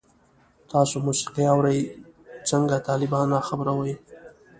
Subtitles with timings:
[0.71, 1.79] تاسو موسیقی اورئ؟
[2.49, 3.93] څنګه، طالبان را خبروئ